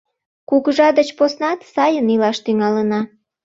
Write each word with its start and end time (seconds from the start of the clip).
—Кугыжа 0.49 0.89
деч 0.97 1.09
поснат 1.17 1.59
сайын 1.73 2.07
илаш 2.13 2.37
тӱҥалына. 2.45 3.01